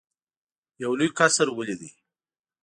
[0.81, 1.89] یو لوی قصر ولیدی.